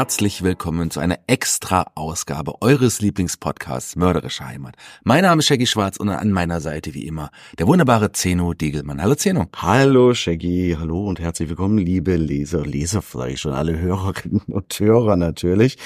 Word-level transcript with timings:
Herzlich 0.00 0.42
willkommen 0.42 0.90
zu 0.90 0.98
einer 0.98 1.18
Extra-Ausgabe 1.26 2.62
eures 2.62 3.02
Lieblingspodcasts 3.02 3.96
Mörderische 3.96 4.46
Heimat. 4.46 4.76
Mein 5.04 5.24
Name 5.24 5.40
ist 5.40 5.46
Shaggy 5.46 5.66
Schwarz 5.66 5.98
und 5.98 6.08
an 6.08 6.32
meiner 6.32 6.62
Seite 6.62 6.94
wie 6.94 7.06
immer 7.06 7.30
der 7.58 7.66
wunderbare 7.66 8.10
Zeno 8.12 8.54
Diegelmann. 8.54 9.02
Hallo 9.02 9.14
Zeno. 9.14 9.48
Hallo 9.54 10.14
Shaggy, 10.14 10.74
hallo 10.80 11.06
und 11.06 11.20
herzlich 11.20 11.50
willkommen, 11.50 11.76
liebe 11.76 12.16
Leser, 12.16 12.64
Leserfleisch 12.64 13.44
und 13.44 13.52
alle 13.52 13.78
Hörerinnen 13.78 14.40
und 14.46 14.72
Hörer 14.80 15.16
natürlich. 15.16 15.76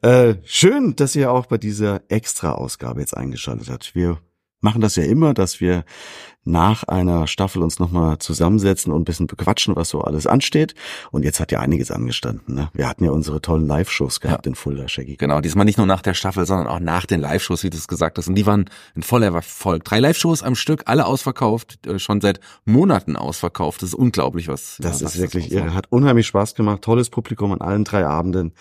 Äh, 0.00 0.36
schön, 0.44 0.96
dass 0.96 1.14
ihr 1.14 1.30
auch 1.30 1.44
bei 1.44 1.58
dieser 1.58 2.00
Extra-Ausgabe 2.08 3.00
jetzt 3.00 3.18
eingeschaltet 3.18 3.68
habt. 3.68 3.94
Wir 3.94 4.16
machen 4.60 4.80
das 4.80 4.96
ja 4.96 5.04
immer, 5.04 5.34
dass 5.34 5.60
wir 5.60 5.84
nach 6.48 6.84
einer 6.84 7.26
Staffel 7.26 7.62
uns 7.62 7.78
nochmal 7.78 8.18
zusammensetzen 8.18 8.92
und 8.92 9.02
ein 9.02 9.04
bisschen 9.04 9.26
bequatschen, 9.26 9.76
was 9.76 9.90
so 9.90 10.00
alles 10.00 10.26
ansteht. 10.26 10.74
Und 11.10 11.24
jetzt 11.24 11.40
hat 11.40 11.52
ja 11.52 11.60
einiges 11.60 11.90
angestanden. 11.90 12.54
Ne? 12.54 12.70
Wir 12.72 12.88
hatten 12.88 13.04
ja 13.04 13.10
unsere 13.10 13.42
tollen 13.42 13.66
Live-Shows 13.66 14.20
gehabt 14.20 14.46
ja. 14.46 14.50
in 14.50 14.54
Fulda, 14.54 14.88
Shaggy. 14.88 15.16
Genau, 15.16 15.40
diesmal 15.42 15.66
nicht 15.66 15.76
nur 15.76 15.86
nach 15.86 16.00
der 16.00 16.14
Staffel, 16.14 16.46
sondern 16.46 16.66
auch 16.66 16.80
nach 16.80 17.04
den 17.04 17.20
Live-Shows, 17.20 17.64
wie 17.64 17.70
du 17.70 17.76
es 17.76 17.86
gesagt 17.86 18.16
hast. 18.16 18.28
Und 18.28 18.34
die 18.34 18.46
waren 18.46 18.70
in 18.94 19.02
voller 19.02 19.32
Erfolg. 19.34 19.84
Drei 19.84 20.00
Live-Shows 20.00 20.42
am 20.42 20.54
Stück, 20.54 20.84
alle 20.86 21.04
ausverkauft, 21.04 21.86
äh, 21.86 21.98
schon 21.98 22.22
seit 22.22 22.40
Monaten 22.64 23.16
ausverkauft. 23.16 23.82
Das 23.82 23.90
ist 23.90 23.94
unglaublich, 23.94 24.48
was 24.48 24.78
Das 24.80 25.00
ja, 25.00 25.06
was 25.06 25.16
ist 25.16 25.20
wirklich 25.20 25.52
irre. 25.52 25.74
Hat 25.74 25.86
unheimlich 25.90 26.26
Spaß 26.26 26.54
gemacht. 26.54 26.80
Tolles 26.80 27.10
Publikum 27.10 27.52
an 27.52 27.60
allen 27.60 27.84
drei 27.84 28.06
Abenden 28.06 28.54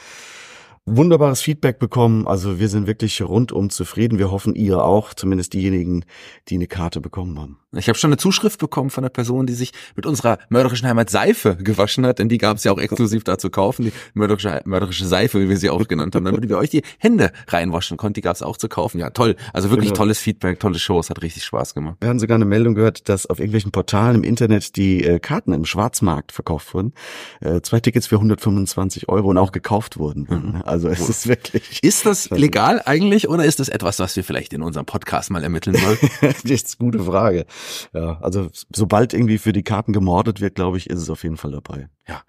wunderbares 0.87 1.41
Feedback 1.41 1.79
bekommen. 1.79 2.27
Also 2.27 2.59
wir 2.59 2.69
sind 2.69 2.87
wirklich 2.87 3.21
rundum 3.21 3.69
zufrieden. 3.69 4.17
Wir 4.17 4.31
hoffen, 4.31 4.55
ihr 4.55 4.83
auch, 4.83 5.13
zumindest 5.13 5.53
diejenigen, 5.53 6.05
die 6.47 6.55
eine 6.55 6.67
Karte 6.67 7.01
bekommen 7.01 7.37
haben. 7.39 7.59
Ich 7.75 7.89
habe 7.89 7.97
schon 7.97 8.09
eine 8.09 8.17
Zuschrift 8.17 8.59
bekommen 8.59 8.89
von 8.89 9.03
einer 9.03 9.09
Person, 9.09 9.45
die 9.45 9.53
sich 9.53 9.73
mit 9.95 10.05
unserer 10.05 10.37
mörderischen 10.49 10.87
Heimat 10.87 11.09
Seife 11.09 11.57
gewaschen 11.57 12.05
hat, 12.05 12.17
denn 12.19 12.29
die 12.29 12.37
gab 12.37 12.57
es 12.57 12.63
ja 12.63 12.71
auch 12.71 12.79
exklusiv 12.79 13.25
da 13.25 13.37
zu 13.37 13.49
kaufen, 13.49 13.83
die 13.83 13.91
mörderische, 14.13 14.61
mörderische 14.63 15.05
Seife, 15.05 15.41
wie 15.41 15.49
wir 15.49 15.57
sie 15.57 15.69
auch 15.69 15.85
genannt 15.87 16.15
haben, 16.15 16.23
damit 16.23 16.47
wir 16.47 16.57
euch 16.57 16.69
die 16.69 16.83
Hände 16.97 17.31
reinwaschen 17.49 17.97
konnten. 17.97 18.15
Die 18.15 18.21
gab 18.21 18.35
es 18.35 18.41
auch 18.41 18.55
zu 18.55 18.69
kaufen. 18.69 18.99
Ja, 18.99 19.09
toll. 19.09 19.35
Also 19.51 19.69
wirklich 19.69 19.89
genau. 19.89 19.97
tolles 19.97 20.19
Feedback, 20.19 20.61
tolle 20.61 20.79
Shows, 20.79 21.09
hat 21.09 21.21
richtig 21.21 21.43
Spaß 21.43 21.73
gemacht. 21.73 21.97
Wir 21.99 22.07
haben 22.07 22.19
sogar 22.19 22.35
eine 22.35 22.45
Meldung 22.45 22.73
gehört, 22.73 23.09
dass 23.09 23.25
auf 23.25 23.39
irgendwelchen 23.39 23.71
Portalen 23.71 24.15
im 24.15 24.23
Internet 24.23 24.77
die 24.77 25.03
äh, 25.03 25.19
Karten 25.19 25.51
im 25.51 25.65
Schwarzmarkt 25.65 26.31
verkauft 26.31 26.73
wurden. 26.73 26.93
Äh, 27.41 27.59
zwei 27.61 27.81
Tickets 27.81 28.07
für 28.07 28.15
125 28.15 29.09
Euro 29.09 29.29
und 29.29 29.37
auch 29.37 29.51
gekauft 29.51 29.97
wurden. 29.97 30.27
Mhm. 30.29 30.61
Also 30.63 30.76
es 30.85 31.09
ist 31.09 31.27
wirklich. 31.27 31.83
Ist 31.83 32.05
das 32.05 32.29
legal 32.29 32.81
eigentlich 32.85 33.27
oder 33.29 33.45
ist 33.45 33.59
das 33.59 33.69
etwas, 33.69 33.99
was 33.99 34.15
wir 34.15 34.23
vielleicht 34.23 34.53
in 34.53 34.61
unserem 34.61 34.85
Podcast 34.85 35.31
mal 35.31 35.43
ermitteln 35.43 35.75
wollen? 35.75 35.97
das 36.21 36.43
ist 36.43 36.79
eine 36.79 36.91
gute 36.91 37.03
Frage. 37.03 37.45
Ja, 37.93 38.19
also 38.21 38.49
sobald 38.73 39.13
irgendwie 39.13 39.37
für 39.37 39.53
die 39.53 39.63
Karten 39.63 39.93
gemordet 39.93 40.41
wird, 40.41 40.55
glaube 40.55 40.77
ich, 40.77 40.89
ist 40.89 40.99
es 40.99 41.09
auf 41.09 41.23
jeden 41.23 41.37
Fall 41.37 41.51
dabei. 41.51 41.89
Ja. 42.07 42.21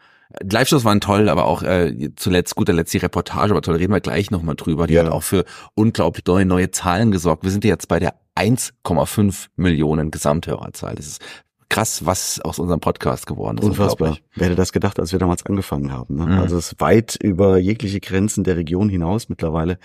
Live-Shows 0.42 0.84
waren 0.84 1.00
toll, 1.00 1.28
aber 1.30 1.46
auch 1.46 1.62
äh, 1.62 2.10
zuletzt, 2.16 2.54
guter 2.54 2.74
Letzt 2.74 2.92
die 2.92 2.98
Reportage 2.98 3.54
war 3.54 3.62
toll, 3.62 3.76
reden 3.76 3.94
wir 3.94 4.00
gleich 4.00 4.30
nochmal 4.30 4.56
drüber. 4.56 4.86
Die 4.86 4.94
ja. 4.94 5.04
hat 5.04 5.10
auch 5.10 5.22
für 5.22 5.44
unglaublich 5.74 6.26
neue, 6.26 6.44
neue 6.44 6.70
Zahlen 6.70 7.10
gesorgt. 7.10 7.44
Wir 7.44 7.50
sind 7.50 7.64
jetzt 7.64 7.88
bei 7.88 7.98
der 7.98 8.14
1,5 8.36 9.46
Millionen 9.56 10.10
Gesamthörerzahl. 10.10 10.94
Das 10.94 11.06
ist 11.06 11.22
krass, 11.68 12.06
was 12.06 12.40
aus 12.40 12.58
unserem 12.58 12.80
Podcast 12.80 13.26
geworden 13.26 13.58
ist. 13.58 13.64
Unfassbar. 13.64 14.18
Wer 14.34 14.46
hätte 14.46 14.56
das 14.56 14.72
gedacht, 14.72 14.98
als 14.98 15.12
wir 15.12 15.18
damals 15.18 15.44
angefangen 15.44 15.92
haben? 15.92 16.16
Ne? 16.16 16.26
Mhm. 16.26 16.38
Also 16.38 16.56
es 16.56 16.72
ist 16.72 16.80
weit 16.80 17.16
über 17.20 17.58
jegliche 17.58 18.00
Grenzen 18.00 18.44
der 18.44 18.56
Region 18.56 18.88
hinaus 18.88 19.28
mittlerweile 19.28 19.78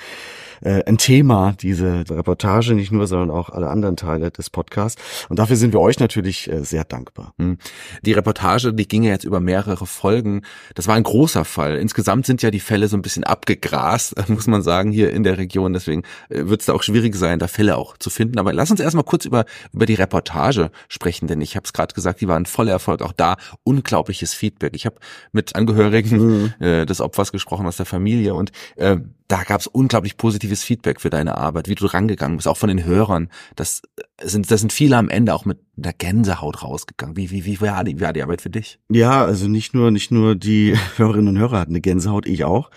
äh, 0.63 0.83
ein 0.85 0.97
Thema, 0.97 1.53
diese 1.59 2.03
Reportage, 2.09 2.73
nicht 2.73 2.91
nur, 2.91 3.07
sondern 3.07 3.31
auch 3.31 3.49
alle 3.49 3.69
anderen 3.69 3.97
Teile 3.97 4.31
des 4.31 4.49
Podcasts. 4.49 5.01
Und 5.29 5.39
dafür 5.39 5.55
sind 5.55 5.73
wir 5.73 5.79
euch 5.79 5.99
natürlich 5.99 6.51
äh, 6.51 6.63
sehr 6.63 6.83
dankbar. 6.83 7.33
Mhm. 7.37 7.57
Die 8.03 8.13
Reportage, 8.13 8.73
die 8.73 8.87
ging 8.87 9.03
ja 9.03 9.11
jetzt 9.11 9.25
über 9.25 9.39
mehrere 9.39 9.85
Folgen. 9.85 10.43
Das 10.75 10.87
war 10.87 10.95
ein 10.95 11.03
großer 11.03 11.45
Fall. 11.45 11.77
Insgesamt 11.77 12.25
sind 12.25 12.41
ja 12.41 12.51
die 12.51 12.59
Fälle 12.59 12.87
so 12.87 12.97
ein 12.97 13.01
bisschen 13.01 13.23
abgegrast, 13.23 14.15
muss 14.29 14.47
man 14.47 14.61
sagen, 14.61 14.91
hier 14.91 15.11
in 15.11 15.23
der 15.23 15.37
Region. 15.37 15.73
Deswegen 15.73 16.03
äh, 16.29 16.45
wird 16.45 16.61
es 16.61 16.67
da 16.67 16.73
auch 16.73 16.83
schwierig 16.83 17.15
sein, 17.15 17.39
da 17.39 17.47
Fälle 17.47 17.77
auch 17.77 17.97
zu 17.97 18.09
finden. 18.09 18.39
Aber 18.39 18.53
lass 18.53 18.71
uns 18.71 18.79
erstmal 18.79 19.03
kurz 19.03 19.25
über, 19.25 19.45
über 19.73 19.85
die 19.85 19.95
Reportage 19.95 20.71
sprechen, 20.87 21.27
denn 21.27 21.41
ich 21.41 21.55
habe 21.55 21.65
es 21.65 21.73
gerade 21.73 21.93
gesagt, 21.93 22.21
die 22.21 22.27
waren 22.27 22.45
voller 22.45 22.71
Erfolg. 22.71 23.01
Auch 23.01 23.13
da 23.13 23.37
unglaubliches 23.63 24.33
Feedback. 24.33 24.75
Ich 24.75 24.85
habe 24.85 24.95
mit 25.31 25.55
Angehörigen 25.55 26.17
mhm. 26.19 26.53
äh, 26.59 26.85
des 26.85 27.01
Opfers 27.01 27.31
gesprochen 27.31 27.65
aus 27.65 27.77
der 27.77 27.85
Familie 27.85 28.33
und 28.33 28.51
äh, 28.75 28.97
da 29.27 29.43
gab 29.43 29.61
es 29.61 29.67
unglaublich 29.67 30.17
positives 30.17 30.63
Feedback 30.63 31.01
für 31.01 31.09
deine 31.09 31.37
Arbeit, 31.37 31.67
wie 31.67 31.75
du 31.75 31.85
rangegangen 31.85 32.37
bist, 32.37 32.47
auch 32.47 32.57
von 32.57 32.69
den 32.69 32.85
Hörern. 32.85 33.29
Das 33.55 33.81
sind, 34.21 34.51
das 34.51 34.59
sind 34.59 34.73
viele 34.73 34.97
am 34.97 35.09
Ende 35.09 35.33
auch 35.33 35.45
mit 35.45 35.59
der 35.75 35.93
Gänsehaut 35.93 36.63
rausgegangen. 36.63 37.17
Wie, 37.17 37.31
wie, 37.31 37.45
wie 37.45 37.61
war 37.61 37.83
die, 37.83 37.97
wie 37.97 38.01
war 38.01 38.13
die 38.13 38.21
Arbeit 38.21 38.41
für 38.41 38.49
dich? 38.49 38.79
Ja, 38.89 39.25
also 39.25 39.47
nicht 39.47 39.73
nur, 39.73 39.91
nicht 39.91 40.11
nur 40.11 40.35
die 40.35 40.75
Hörerinnen 40.97 41.29
und 41.29 41.39
Hörer 41.39 41.59
hatten 41.59 41.71
eine 41.71 41.81
Gänsehaut, 41.81 42.27
ich 42.27 42.43
auch. 42.43 42.69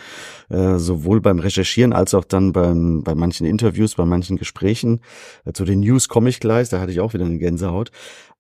Äh, 0.49 0.79
sowohl 0.79 1.21
beim 1.21 1.39
Recherchieren 1.39 1.93
als 1.93 2.15
auch 2.15 2.25
dann 2.25 2.53
beim, 2.53 3.03
bei 3.03 3.15
manchen 3.15 3.47
Interviews, 3.47 3.95
bei 3.95 4.05
manchen 4.05 4.37
Gesprächen. 4.37 5.01
Äh, 5.45 5.53
zu 5.53 5.65
den 5.65 5.81
News 5.81 6.09
komme 6.09 6.29
ich 6.29 6.41
gleich, 6.41 6.69
da 6.69 6.81
hatte 6.81 6.93
ich 6.93 7.01
auch 7.01 7.15
wieder 7.15 7.27
eine 7.27 7.39
Gänsehaut. 7.39 7.91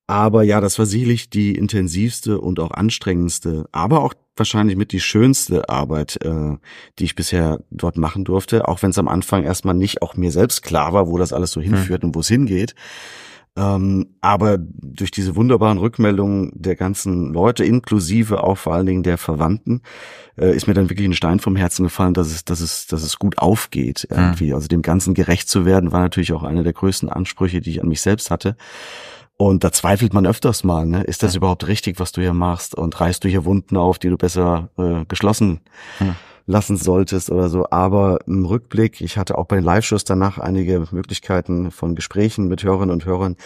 Aber 0.06 0.44
ja, 0.44 0.60
das 0.60 0.78
war 0.78 0.86
sicherlich 0.86 1.30
die 1.30 1.56
intensivste 1.56 2.40
und 2.40 2.60
auch 2.60 2.70
anstrengendste, 2.70 3.66
aber 3.72 4.02
auch 4.02 4.14
wahrscheinlich 4.36 4.76
mit 4.76 4.92
die 4.92 5.00
schönste 5.00 5.68
Arbeit, 5.68 6.18
äh, 6.22 6.56
die 6.98 7.04
ich 7.04 7.16
bisher 7.16 7.60
dort 7.70 7.96
machen 7.96 8.24
durfte. 8.24 8.68
Auch 8.68 8.82
wenn 8.82 8.90
es 8.90 8.98
am 8.98 9.08
Anfang 9.08 9.42
erstmal 9.42 9.74
nicht 9.74 10.02
auch 10.02 10.14
mir 10.16 10.30
selbst 10.30 10.62
klar 10.62 10.92
war, 10.92 11.08
wo 11.08 11.18
das 11.18 11.32
alles 11.32 11.50
so 11.50 11.60
hinführt 11.60 12.02
hm. 12.02 12.10
und 12.10 12.14
wo 12.14 12.20
es 12.20 12.28
hingeht. 12.28 12.74
Ähm, 13.58 14.16
aber 14.20 14.58
durch 14.58 15.10
diese 15.10 15.34
wunderbaren 15.34 15.78
Rückmeldungen 15.78 16.52
der 16.54 16.76
ganzen 16.76 17.32
Leute, 17.32 17.64
inklusive 17.64 18.44
auch 18.44 18.58
vor 18.58 18.74
allen 18.74 18.84
Dingen 18.84 19.02
der 19.02 19.16
Verwandten, 19.16 19.80
äh, 20.36 20.54
ist 20.54 20.66
mir 20.66 20.74
dann 20.74 20.90
wirklich 20.90 21.08
ein 21.08 21.14
Stein 21.14 21.40
vom 21.40 21.56
Herzen 21.56 21.84
gefallen, 21.84 22.12
dass 22.12 22.26
es, 22.26 22.44
dass 22.44 22.60
es, 22.60 22.86
dass 22.86 23.02
es 23.02 23.18
gut 23.18 23.38
aufgeht 23.38 24.06
irgendwie. 24.10 24.48
Hm. 24.48 24.54
Also 24.54 24.68
dem 24.68 24.82
Ganzen 24.82 25.14
gerecht 25.14 25.48
zu 25.48 25.64
werden, 25.64 25.90
war 25.90 26.00
natürlich 26.00 26.34
auch 26.34 26.42
einer 26.42 26.62
der 26.62 26.74
größten 26.74 27.08
Ansprüche, 27.08 27.62
die 27.62 27.70
ich 27.70 27.82
an 27.82 27.88
mich 27.88 28.02
selbst 28.02 28.30
hatte. 28.30 28.56
Und 29.38 29.64
da 29.64 29.72
zweifelt 29.72 30.14
man 30.14 30.26
öfters 30.26 30.64
mal, 30.64 30.86
ne? 30.86 31.02
ist 31.02 31.22
das 31.22 31.34
ja. 31.34 31.38
überhaupt 31.38 31.66
richtig, 31.66 32.00
was 32.00 32.12
du 32.12 32.22
hier 32.22 32.32
machst? 32.32 32.74
Und 32.74 32.98
reißt 32.98 33.22
du 33.22 33.28
hier 33.28 33.44
Wunden 33.44 33.76
auf, 33.76 33.98
die 33.98 34.08
du 34.08 34.16
besser 34.16 34.70
äh, 34.78 35.04
geschlossen 35.06 35.60
ja. 36.00 36.16
lassen 36.46 36.78
solltest 36.78 37.30
oder 37.30 37.50
so. 37.50 37.66
Aber 37.70 38.20
im 38.26 38.46
Rückblick, 38.46 39.02
ich 39.02 39.18
hatte 39.18 39.36
auch 39.36 39.44
bei 39.44 39.56
den 39.56 39.64
Live-Shows 39.64 40.04
danach 40.04 40.38
einige 40.38 40.86
Möglichkeiten 40.90 41.70
von 41.70 41.94
Gesprächen 41.94 42.48
mit 42.48 42.62
Hörerinnen 42.62 42.92
und 42.92 43.04
Hörern. 43.04 43.36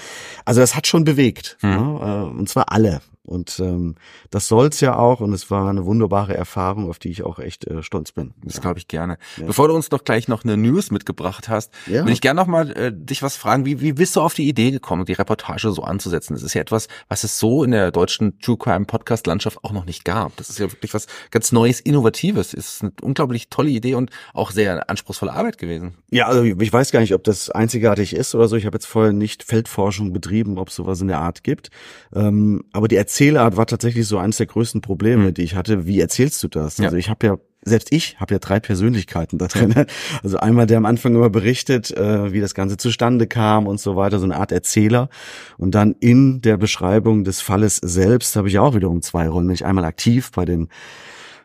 Also 0.45 0.61
das 0.61 0.77
hat 0.77 0.87
schon 0.87 1.03
bewegt. 1.03 1.59
Ja. 1.61 1.81
Ne? 1.81 2.31
Äh, 2.33 2.39
und 2.39 2.49
zwar 2.49 2.71
alle. 2.71 3.01
Und 3.31 3.61
ähm, 3.61 3.95
das 4.31 4.49
soll's 4.49 4.81
ja 4.81 4.97
auch 4.97 5.21
und 5.21 5.33
es 5.33 5.53
war 5.53 5.71
eine 5.71 5.87
wunderbare 5.87 6.37
Erfahrung, 6.37 6.91
auf 6.91 6.99
die 6.99 7.11
ich 7.11 7.23
auch 7.23 7.39
echt 7.39 7.65
äh, 7.65 7.81
stolz 7.81 8.11
bin. 8.11 8.35
Das 8.43 8.57
ja. 8.57 8.61
glaube 8.61 8.81
ich 8.81 8.89
gerne. 8.89 9.19
Ja. 9.37 9.47
Bevor 9.47 9.69
du 9.69 9.75
uns 9.75 9.89
doch 9.89 10.03
gleich 10.03 10.27
noch 10.27 10.43
eine 10.43 10.57
News 10.57 10.91
mitgebracht 10.91 11.49
hast, 11.49 11.73
ja. 11.87 12.05
will 12.05 12.13
ich 12.13 12.21
gerne 12.21 12.41
noch 12.41 12.49
mal 12.49 12.77
äh, 12.77 12.93
dich 12.93 13.23
was 13.23 13.37
fragen. 13.37 13.65
Wie, 13.65 13.81
wie 13.81 13.93
bist 13.93 14.17
du 14.17 14.21
auf 14.21 14.35
die 14.35 14.49
Idee 14.49 14.73
gekommen, 14.73 15.05
die 15.05 15.13
Reportage 15.13 15.71
so 15.71 15.85
anzusetzen? 15.85 16.35
Das 16.35 16.43
ist 16.43 16.55
ja 16.55 16.61
etwas, 16.61 16.89
was 17.09 17.23
es 17.23 17.39
so 17.39 17.63
in 17.63 17.71
der 17.71 17.93
deutschen 17.93 18.41
True 18.41 18.57
Crime 18.59 18.85
Podcast 18.85 19.29
Landschaft 19.29 19.63
auch 19.63 19.71
noch 19.71 19.85
nicht 19.85 20.05
gab. 20.05 20.37
Das 20.37 20.51
ist 20.51 20.59
ja 20.59 20.71
wirklich 20.73 20.93
was 20.93 21.07
ganz 21.31 21.53
Neues, 21.53 21.79
Innovatives. 21.79 22.53
Es 22.53 22.75
ist 22.75 22.83
eine 22.83 22.93
unglaublich 23.01 23.49
tolle 23.49 23.71
Idee 23.71 23.95
und 23.95 24.11
auch 24.35 24.51
sehr 24.51 24.91
anspruchsvolle 24.91 25.33
Arbeit 25.33 25.59
gewesen. 25.59 25.95
Ja, 26.11 26.27
also 26.27 26.43
ich 26.43 26.73
weiß 26.73 26.91
gar 26.91 26.99
nicht, 26.99 27.15
ob 27.15 27.23
das 27.23 27.49
einzigartig 27.49 28.13
ist 28.13 28.35
oder 28.35 28.49
so. 28.49 28.57
Ich 28.57 28.67
habe 28.67 28.75
jetzt 28.75 28.87
vorher 28.87 29.13
nicht 29.13 29.45
Feldforschung 29.45 30.13
betrieben, 30.13 30.59
ob 30.59 30.69
es 30.69 30.75
sowas 30.75 31.01
in 31.01 31.07
der 31.07 31.21
Art 31.21 31.45
gibt. 31.45 31.71
Ähm, 32.13 32.65
aber 32.73 32.89
die 32.89 32.97
Erzählart 33.21 33.59
war 33.59 33.67
tatsächlich 33.67 34.07
so 34.07 34.17
eines 34.17 34.39
der 34.39 34.47
größten 34.47 34.81
Probleme, 34.81 35.25
mhm. 35.25 35.35
die 35.35 35.43
ich 35.43 35.55
hatte. 35.55 35.87
Wie 35.87 36.01
erzählst 36.01 36.43
du 36.43 36.49
das? 36.49 36.79
Ja. 36.79 36.87
Also 36.87 36.97
ich 36.97 37.11
habe 37.11 37.27
ja 37.27 37.37
selbst 37.63 37.93
ich 37.93 38.19
habe 38.19 38.33
ja 38.33 38.39
drei 38.39 38.61
Persönlichkeiten 38.61 39.37
da 39.37 39.47
drin. 39.47 39.75
Also 40.23 40.39
einmal 40.39 40.67
der 40.67 40.79
am 40.79 40.87
Anfang 40.87 41.15
immer 41.15 41.29
berichtet, 41.29 41.91
äh, 41.91 42.33
wie 42.33 42.41
das 42.41 42.55
Ganze 42.55 42.79
zustande 42.79 43.27
kam 43.27 43.67
und 43.67 43.79
so 43.79 43.95
weiter, 43.95 44.19
so 44.19 44.25
eine 44.25 44.37
Art 44.37 44.53
Erzähler. 44.53 45.11
Und 45.59 45.75
dann 45.75 45.95
in 46.01 46.41
der 46.41 46.57
Beschreibung 46.57 47.25
des 47.25 47.43
Falles 47.43 47.77
selbst 47.77 48.37
habe 48.37 48.49
ich 48.49 48.59
auch 48.59 48.75
wiederum 48.75 49.03
zwei 49.03 49.29
Rollen. 49.29 49.49
Wenn 49.49 49.55
ich 49.55 49.67
einmal 49.67 49.85
aktiv 49.85 50.31
bei 50.35 50.47
den 50.47 50.69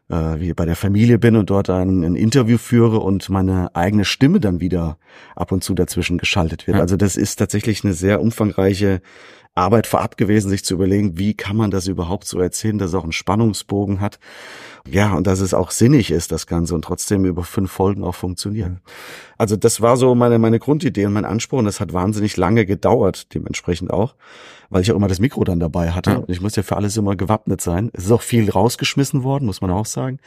äh, 0.07 0.39
wie 0.39 0.54
bei 0.54 0.66
der 0.66 0.77
Familie 0.77 1.19
bin 1.19 1.36
und 1.36 1.50
dort 1.50 1.69
ein, 1.69 2.06
ein, 2.06 2.16
Interview 2.16 2.57
führe 2.57 3.00
und 3.00 3.30
meine 3.30 3.75
eigene 3.75 4.06
Stimme 4.06 4.39
dann 4.39 4.62
wieder 4.62 4.98
ab 5.36 5.51
und 5.51 5.63
zu 5.63 5.74
dazwischen 5.74 6.19
geschaltet 6.19 6.68
wird. 6.68 6.77
Also 6.77 6.95
das 6.95 7.18
ist 7.18 7.36
tatsächlich 7.36 7.83
eine 7.83 7.94
sehr 7.94 8.22
umfangreiche 8.22 9.01
Arbeit 9.55 9.87
vorab 9.87 10.17
gewesen, 10.17 10.49
sich 10.49 10.65
zu 10.65 10.73
überlegen, 10.73 11.17
wie 11.17 11.33
kann 11.33 11.55
man 11.55 11.71
das 11.71 11.87
überhaupt 11.87 12.27
so 12.27 12.39
erzählen, 12.39 12.77
dass 12.77 12.89
es 12.89 12.95
auch 12.95 13.03
einen 13.03 13.13
Spannungsbogen 13.13 14.01
hat. 14.01 14.19
Ja, 14.87 15.13
und 15.13 15.25
dass 15.25 15.39
es 15.39 15.53
auch 15.53 15.71
sinnig 15.71 16.11
ist, 16.11 16.31
das 16.33 16.45
Ganze, 16.45 16.75
und 16.75 16.83
trotzdem 16.83 17.23
über 17.23 17.43
fünf 17.43 17.71
Folgen 17.71 18.03
auch 18.03 18.15
funktioniert. 18.15 18.73
Also 19.37 19.55
das 19.55 19.81
war 19.81 19.95
so 19.95 20.13
meine, 20.13 20.39
meine 20.39 20.59
Grundidee 20.59 21.05
und 21.05 21.13
mein 21.13 21.25
Anspruch, 21.25 21.59
und 21.59 21.65
das 21.65 21.79
hat 21.79 21.93
wahnsinnig 21.93 22.35
lange 22.35 22.65
gedauert, 22.65 23.33
dementsprechend 23.33 23.91
auch, 23.91 24.15
weil 24.69 24.81
ich 24.81 24.91
auch 24.91 24.97
immer 24.97 25.07
das 25.07 25.19
Mikro 25.19 25.43
dann 25.45 25.59
dabei 25.59 25.91
hatte. 25.91 26.19
Und 26.19 26.29
ich 26.29 26.41
muss 26.41 26.57
ja 26.57 26.63
für 26.63 26.75
alles 26.75 26.97
immer 26.97 27.15
gewappnet 27.15 27.61
sein. 27.61 27.89
Es 27.93 28.05
ist 28.05 28.11
auch 28.11 28.21
viel 28.21 28.49
rausgeschmissen 28.49 29.23
worden, 29.23 29.45
muss 29.45 29.61
man 29.61 29.71
auch 29.71 29.85
sagen. 29.85 30.19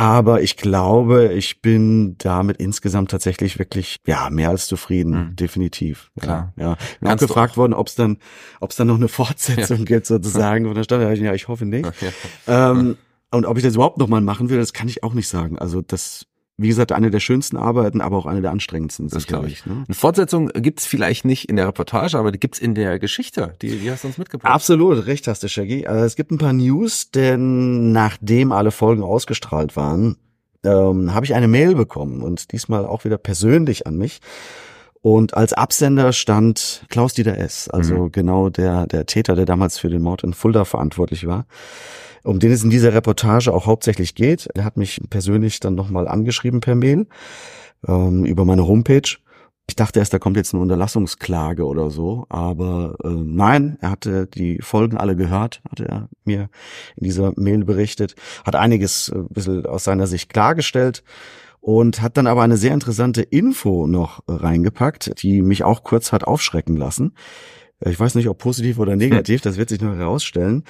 Aber 0.00 0.40
ich 0.40 0.56
glaube, 0.56 1.34
ich 1.34 1.60
bin 1.60 2.16
damit 2.16 2.56
insgesamt 2.56 3.10
tatsächlich 3.10 3.58
wirklich 3.58 3.96
ja 4.06 4.30
mehr 4.30 4.48
als 4.48 4.66
zufrieden, 4.66 5.10
mhm. 5.10 5.36
definitiv. 5.36 6.10
Klar. 6.18 6.54
Ja, 6.56 6.70
ja. 6.70 6.76
Mir 7.00 7.12
auch 7.12 7.18
gefragt 7.18 7.58
worden, 7.58 7.74
ob 7.74 7.88
es 7.88 7.96
dann, 7.96 8.16
ob 8.60 8.70
es 8.70 8.76
dann 8.76 8.86
noch 8.86 8.94
eine 8.94 9.08
Fortsetzung 9.08 9.80
ja. 9.80 9.84
gibt 9.84 10.06
sozusagen. 10.06 10.64
Und 10.68 10.74
da 10.74 10.84
stand 10.84 11.18
ja, 11.18 11.34
ich 11.34 11.48
hoffe 11.48 11.66
nicht. 11.66 11.86
Okay. 11.86 12.12
Ähm, 12.46 12.96
und 13.30 13.44
ob 13.44 13.58
ich 13.58 13.62
das 13.62 13.74
überhaupt 13.74 13.98
noch 13.98 14.08
mal 14.08 14.22
machen 14.22 14.48
will, 14.48 14.58
das 14.58 14.72
kann 14.72 14.88
ich 14.88 15.04
auch 15.04 15.12
nicht 15.12 15.28
sagen. 15.28 15.58
Also 15.58 15.82
das 15.82 16.24
wie 16.60 16.68
gesagt, 16.68 16.92
eine 16.92 17.10
der 17.10 17.20
schönsten 17.20 17.56
Arbeiten, 17.56 18.02
aber 18.02 18.18
auch 18.18 18.26
eine 18.26 18.42
der 18.42 18.50
anstrengendsten. 18.50 19.08
Das 19.08 19.26
glaube 19.26 19.48
ich. 19.48 19.64
Ne? 19.64 19.84
Eine 19.88 19.94
Fortsetzung 19.94 20.48
gibt's 20.48 20.84
vielleicht 20.84 21.24
nicht 21.24 21.48
in 21.48 21.56
der 21.56 21.66
Reportage, 21.66 22.18
aber 22.18 22.32
die 22.32 22.38
gibt's 22.38 22.58
in 22.58 22.74
der 22.74 22.98
Geschichte. 22.98 23.54
Die, 23.62 23.78
die 23.78 23.90
hast 23.90 24.04
du 24.04 24.08
uns 24.08 24.18
mitgebracht. 24.18 24.52
Absolut, 24.52 25.06
recht 25.06 25.26
hast 25.26 25.42
du, 25.42 25.48
Shaggy. 25.48 25.86
Also 25.86 26.04
es 26.04 26.16
gibt 26.16 26.30
ein 26.30 26.38
paar 26.38 26.52
News, 26.52 27.10
denn 27.12 27.92
nachdem 27.92 28.52
alle 28.52 28.72
Folgen 28.72 29.02
ausgestrahlt 29.02 29.74
waren, 29.74 30.16
ähm, 30.62 31.14
habe 31.14 31.24
ich 31.24 31.34
eine 31.34 31.48
Mail 31.48 31.74
bekommen 31.74 32.20
und 32.22 32.52
diesmal 32.52 32.84
auch 32.84 33.04
wieder 33.04 33.16
persönlich 33.16 33.86
an 33.86 33.96
mich. 33.96 34.20
Und 35.02 35.34
als 35.34 35.52
Absender 35.52 36.12
stand 36.12 36.84
Klaus-Dieter 36.90 37.38
S., 37.38 37.68
also 37.68 38.04
mhm. 38.04 38.12
genau 38.12 38.50
der, 38.50 38.86
der 38.86 39.06
Täter, 39.06 39.34
der 39.34 39.46
damals 39.46 39.78
für 39.78 39.88
den 39.88 40.02
Mord 40.02 40.24
in 40.24 40.34
Fulda 40.34 40.64
verantwortlich 40.64 41.26
war 41.26 41.46
um 42.22 42.38
den 42.38 42.52
es 42.52 42.62
in 42.62 42.70
dieser 42.70 42.92
Reportage 42.92 43.52
auch 43.52 43.66
hauptsächlich 43.66 44.14
geht. 44.14 44.48
Er 44.54 44.64
hat 44.64 44.76
mich 44.76 45.00
persönlich 45.10 45.60
dann 45.60 45.74
nochmal 45.74 46.08
angeschrieben 46.08 46.60
per 46.60 46.74
Mail 46.74 47.06
ähm, 47.86 48.24
über 48.24 48.44
meine 48.44 48.66
Homepage. 48.66 49.16
Ich 49.68 49.76
dachte 49.76 50.00
erst, 50.00 50.12
da 50.12 50.18
kommt 50.18 50.36
jetzt 50.36 50.52
eine 50.52 50.62
Unterlassungsklage 50.62 51.64
oder 51.64 51.90
so, 51.90 52.26
aber 52.28 52.96
äh, 53.04 53.08
nein, 53.08 53.78
er 53.80 53.92
hatte 53.92 54.26
die 54.26 54.58
Folgen 54.60 54.96
alle 54.96 55.14
gehört, 55.14 55.62
hatte 55.70 55.86
er 55.88 56.08
mir 56.24 56.48
in 56.96 57.04
dieser 57.04 57.32
Mail 57.36 57.64
berichtet, 57.64 58.16
hat 58.44 58.56
einiges 58.56 59.10
äh, 59.10 59.18
ein 59.18 59.28
bisschen 59.28 59.66
aus 59.66 59.84
seiner 59.84 60.08
Sicht 60.08 60.32
klargestellt 60.32 61.04
und 61.60 62.00
hat 62.00 62.16
dann 62.16 62.26
aber 62.26 62.42
eine 62.42 62.56
sehr 62.56 62.74
interessante 62.74 63.22
Info 63.22 63.86
noch 63.86 64.22
reingepackt, 64.26 65.22
die 65.22 65.42
mich 65.42 65.64
auch 65.64 65.82
kurz 65.82 66.12
hat 66.12 66.24
aufschrecken 66.24 66.76
lassen. 66.76 67.14
Ich 67.84 67.98
weiß 67.98 68.14
nicht, 68.14 68.28
ob 68.28 68.38
positiv 68.38 68.78
oder 68.78 68.96
negativ, 68.96 69.40
das 69.40 69.56
wird 69.56 69.70
sich 69.70 69.80
noch 69.80 69.94
herausstellen. 69.94 70.64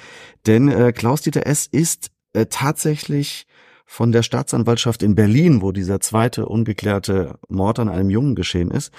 Denn 0.47 0.69
äh, 0.69 0.93
Klaus-Dieter 0.93 1.45
S. 1.45 1.67
ist 1.67 2.11
äh, 2.33 2.45
tatsächlich 2.49 3.47
von 3.85 4.13
der 4.13 4.23
Staatsanwaltschaft 4.23 5.03
in 5.03 5.15
Berlin, 5.15 5.61
wo 5.61 5.73
dieser 5.73 5.99
zweite 5.99 6.45
ungeklärte 6.45 7.37
Mord 7.49 7.79
an 7.79 7.89
einem 7.89 8.09
Jungen 8.09 8.35
geschehen 8.35 8.71
ist, 8.71 8.93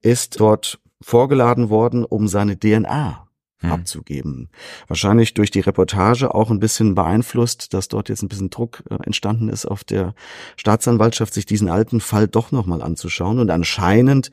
ist 0.00 0.38
dort 0.38 0.78
vorgeladen 1.00 1.70
worden, 1.70 2.04
um 2.04 2.28
seine 2.28 2.58
DNA 2.58 3.27
hm. 3.60 3.72
abzugeben. 3.72 4.48
Wahrscheinlich 4.86 5.34
durch 5.34 5.50
die 5.50 5.60
Reportage 5.60 6.34
auch 6.34 6.50
ein 6.50 6.60
bisschen 6.60 6.94
beeinflusst, 6.94 7.74
dass 7.74 7.88
dort 7.88 8.08
jetzt 8.08 8.22
ein 8.22 8.28
bisschen 8.28 8.50
Druck 8.50 8.84
äh, 8.90 8.94
entstanden 9.04 9.48
ist 9.48 9.66
auf 9.66 9.84
der 9.84 10.14
Staatsanwaltschaft, 10.56 11.34
sich 11.34 11.46
diesen 11.46 11.68
alten 11.68 12.00
Fall 12.00 12.28
doch 12.28 12.52
nochmal 12.52 12.82
anzuschauen. 12.82 13.38
Und 13.38 13.50
anscheinend 13.50 14.30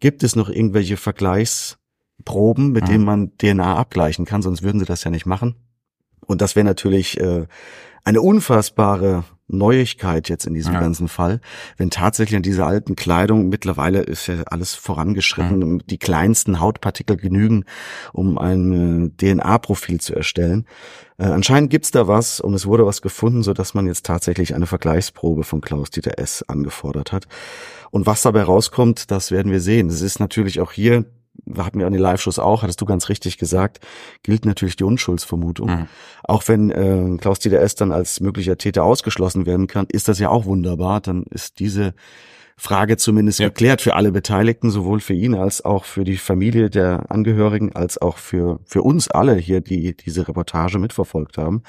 gibt 0.00 0.22
es 0.22 0.36
noch 0.36 0.48
irgendwelche 0.48 0.96
Vergleichs 0.96 1.78
Proben, 2.24 2.72
mit 2.72 2.84
mhm. 2.84 2.88
denen 2.88 3.04
man 3.04 3.38
DNA 3.38 3.76
abgleichen 3.76 4.24
kann, 4.24 4.40
sonst 4.40 4.62
würden 4.62 4.78
sie 4.78 4.86
das 4.86 5.04
ja 5.04 5.10
nicht 5.10 5.26
machen. 5.26 5.56
Und 6.20 6.40
das 6.40 6.56
wäre 6.56 6.64
natürlich 6.64 7.20
äh, 7.20 7.46
eine 8.04 8.22
unfassbare 8.22 9.24
Neuigkeit 9.46 10.28
jetzt 10.28 10.46
in 10.46 10.54
diesem 10.54 10.74
ja. 10.74 10.80
ganzen 10.80 11.08
Fall, 11.08 11.40
wenn 11.76 11.90
tatsächlich 11.90 12.36
an 12.36 12.42
dieser 12.42 12.66
alten 12.66 12.96
Kleidung 12.96 13.48
mittlerweile 13.48 14.00
ist 14.00 14.26
ja 14.26 14.42
alles 14.46 14.74
vorangeschritten, 14.74 15.58
mhm. 15.58 15.86
die 15.86 15.98
kleinsten 15.98 16.60
Hautpartikel 16.60 17.16
genügen, 17.16 17.64
um 18.12 18.38
ein 18.38 19.12
äh, 19.20 19.34
DNA-Profil 19.34 20.00
zu 20.00 20.14
erstellen. 20.14 20.66
Äh, 21.18 21.24
anscheinend 21.24 21.70
gibt's 21.70 21.90
da 21.90 22.08
was 22.08 22.40
und 22.40 22.54
es 22.54 22.66
wurde 22.66 22.86
was 22.86 23.02
gefunden, 23.02 23.42
so 23.42 23.52
dass 23.52 23.74
man 23.74 23.86
jetzt 23.86 24.06
tatsächlich 24.06 24.54
eine 24.54 24.66
Vergleichsprobe 24.66 25.44
von 25.44 25.60
Klaus-Dieter 25.60 26.18
S. 26.18 26.42
angefordert 26.48 27.12
hat. 27.12 27.26
Und 27.90 28.06
was 28.06 28.22
dabei 28.22 28.42
rauskommt, 28.42 29.10
das 29.10 29.30
werden 29.30 29.52
wir 29.52 29.60
sehen. 29.60 29.88
Es 29.88 30.00
ist 30.00 30.20
natürlich 30.20 30.60
auch 30.60 30.72
hier 30.72 31.04
hatten 31.56 31.78
wir 31.78 31.86
an 31.86 31.92
den 31.92 32.02
Live-Shows 32.02 32.38
auch, 32.38 32.62
hattest 32.62 32.80
du 32.80 32.84
ganz 32.84 33.08
richtig 33.08 33.38
gesagt, 33.38 33.80
gilt 34.22 34.44
natürlich 34.44 34.76
die 34.76 34.84
Unschuldsvermutung. 34.84 35.68
Mhm. 35.68 35.86
Auch 36.22 36.46
wenn 36.48 36.70
äh, 36.70 37.16
Klaus 37.18 37.38
Dieter 37.38 37.60
S. 37.60 37.74
dann 37.74 37.92
als 37.92 38.20
möglicher 38.20 38.58
Täter 38.58 38.84
ausgeschlossen 38.84 39.46
werden 39.46 39.66
kann, 39.66 39.86
ist 39.90 40.08
das 40.08 40.18
ja 40.18 40.30
auch 40.30 40.44
wunderbar. 40.44 41.00
Dann 41.00 41.24
ist 41.24 41.58
diese 41.58 41.94
Frage 42.56 42.96
zumindest 42.96 43.40
ja. 43.40 43.48
geklärt 43.48 43.82
für 43.82 43.94
alle 43.94 44.12
Beteiligten, 44.12 44.70
sowohl 44.70 45.00
für 45.00 45.14
ihn 45.14 45.34
als 45.34 45.64
auch 45.64 45.84
für 45.84 46.04
die 46.04 46.16
Familie 46.16 46.70
der 46.70 47.10
Angehörigen, 47.10 47.74
als 47.74 48.00
auch 48.00 48.18
für, 48.18 48.60
für 48.64 48.82
uns 48.82 49.08
alle 49.08 49.34
hier, 49.34 49.60
die 49.60 49.96
diese 49.96 50.28
Reportage 50.28 50.78
mitverfolgt 50.78 51.36
haben. 51.36 51.62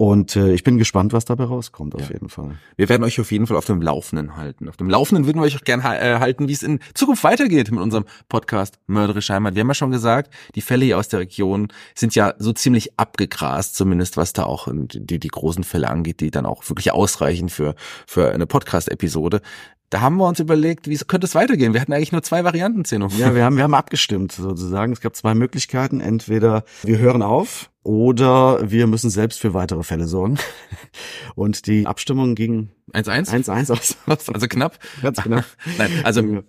Und 0.00 0.34
äh, 0.34 0.54
ich 0.54 0.64
bin 0.64 0.78
gespannt, 0.78 1.12
was 1.12 1.26
dabei 1.26 1.44
rauskommt, 1.44 1.94
auf 1.94 2.00
ja. 2.00 2.14
jeden 2.14 2.30
Fall. 2.30 2.56
Wir 2.74 2.88
werden 2.88 3.04
euch 3.04 3.20
auf 3.20 3.30
jeden 3.30 3.46
Fall 3.46 3.58
auf 3.58 3.66
dem 3.66 3.82
Laufenden 3.82 4.34
halten. 4.34 4.66
Auf 4.70 4.78
dem 4.78 4.88
Laufenden 4.88 5.26
würden 5.26 5.42
wir 5.42 5.44
euch 5.44 5.56
auch 5.58 5.64
gerne 5.64 5.82
äh, 6.00 6.18
halten, 6.20 6.48
wie 6.48 6.54
es 6.54 6.62
in 6.62 6.80
Zukunft 6.94 7.22
weitergeht 7.22 7.70
mit 7.70 7.82
unserem 7.82 8.06
Podcast 8.30 8.78
Mörderische 8.86 9.34
Heimat. 9.34 9.56
Wir 9.56 9.60
haben 9.60 9.68
ja 9.68 9.74
schon 9.74 9.90
gesagt, 9.90 10.32
die 10.54 10.62
Fälle 10.62 10.86
hier 10.86 10.96
aus 10.96 11.08
der 11.08 11.20
Region 11.20 11.68
sind 11.94 12.14
ja 12.14 12.32
so 12.38 12.54
ziemlich 12.54 12.98
abgegrast, 12.98 13.76
zumindest 13.76 14.16
was 14.16 14.32
da 14.32 14.44
auch 14.44 14.68
die, 14.72 15.20
die 15.20 15.28
großen 15.28 15.64
Fälle 15.64 15.90
angeht, 15.90 16.20
die 16.20 16.30
dann 16.30 16.46
auch 16.46 16.66
wirklich 16.70 16.92
ausreichen 16.92 17.50
für, 17.50 17.74
für 18.06 18.32
eine 18.32 18.46
Podcast-Episode. 18.46 19.42
Da 19.90 20.00
haben 20.00 20.16
wir 20.16 20.26
uns 20.26 20.40
überlegt, 20.40 20.88
wie 20.88 20.96
könnte 20.96 21.26
es 21.26 21.34
weitergehen? 21.34 21.74
Wir 21.74 21.80
hatten 21.82 21.92
eigentlich 21.92 22.12
nur 22.12 22.22
zwei 22.22 22.42
Varianten, 22.42 22.86
Zeno. 22.86 23.08
Ja, 23.18 23.34
wir 23.34 23.44
haben, 23.44 23.58
wir 23.58 23.64
haben 23.64 23.74
abgestimmt 23.74 24.32
sozusagen. 24.32 24.94
Es 24.94 25.02
gab 25.02 25.14
zwei 25.14 25.34
Möglichkeiten. 25.34 26.00
Entweder 26.00 26.64
wir 26.84 26.96
hören 26.96 27.20
auf 27.20 27.69
oder 27.82 28.70
wir 28.70 28.86
müssen 28.86 29.10
selbst 29.10 29.40
für 29.40 29.54
weitere 29.54 29.82
Fälle 29.82 30.06
sorgen. 30.06 30.38
Und 31.34 31.66
die 31.66 31.86
Abstimmung 31.86 32.34
ging 32.34 32.70
1-1? 32.92 33.30
1-1 33.46 33.72
aus. 33.72 33.96
Also 34.32 34.46
knapp? 34.48 34.78
Ganz 35.02 35.22
knapp. 35.22 35.44
Nein, 35.78 35.90
also 36.04 36.42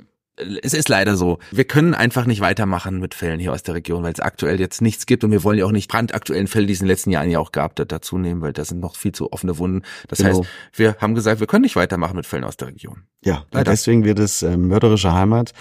es 0.64 0.74
ist 0.74 0.90
leider 0.90 1.18
so. 1.18 1.40
Wir 1.52 1.66
können 1.66 1.94
einfach 1.94 2.26
nicht 2.26 2.42
weitermachen 2.42 3.00
mit 3.00 3.14
Fällen 3.14 3.40
hier 3.40 3.54
aus 3.54 3.64
der 3.64 3.76
Region, 3.76 4.04
weil 4.04 4.14
es 4.14 4.20
aktuell 4.20 4.60
jetzt 4.60 4.82
nichts 4.82 5.06
gibt 5.06 5.24
und 5.24 5.32
wir 5.32 5.44
wollen 5.44 5.60
ja 5.60 5.66
auch 5.66 5.72
nicht 5.72 5.90
brandaktuellen 5.90 6.48
Fälle, 6.48 6.66
die 6.66 6.74
es 6.74 6.80
in 6.80 6.86
den 6.86 6.92
letzten 6.92 7.12
Jahren 7.12 7.30
ja 7.30 7.40
auch 7.40 7.52
gab, 7.52 7.76
dazu 7.76 8.18
nehmen, 8.18 8.42
weil 8.42 8.54
da 8.54 8.66
sind 8.66 8.80
noch 8.80 8.96
viel 8.96 9.12
zu 9.12 9.32
offene 9.32 9.58
Wunden. 9.58 9.84
Das 10.08 10.20
genau. 10.20 10.40
heißt, 10.40 10.50
wir 10.74 10.96
haben 11.00 11.16
gesagt, 11.16 11.40
wir 11.40 11.48
können 11.48 11.64
nicht 11.64 11.76
weitermachen 11.76 12.16
mit 12.16 12.26
Fällen 12.26 12.44
aus 12.44 12.58
der 12.58 12.70
Region. 12.70 13.04
Ja, 13.24 13.46
leider. 13.52 13.72
deswegen 13.72 14.04
wird 14.04 14.20
es 14.20 14.42
äh, 14.42 14.58
mörderische 14.58 15.14
Heimat 15.14 15.54